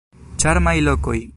[0.43, 1.19] Ĉarmaj lokoj.